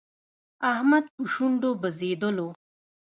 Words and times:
احمد 0.71 1.05
په 1.15 1.21
شونډو 1.33 1.69
بزېدلو. 1.81 2.47